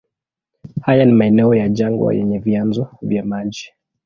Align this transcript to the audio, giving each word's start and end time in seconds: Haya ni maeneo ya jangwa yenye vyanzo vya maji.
Haya 0.85 1.05
ni 1.05 1.13
maeneo 1.13 1.55
ya 1.55 1.69
jangwa 1.69 2.13
yenye 2.15 2.39
vyanzo 2.39 2.89
vya 3.01 3.25
maji. 3.25 3.73